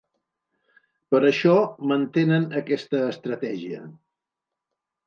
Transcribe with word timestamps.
Per 1.13 1.19
això 1.29 1.53
mantenen 1.93 2.49
aquesta 2.63 3.07
estratègia. 3.13 3.87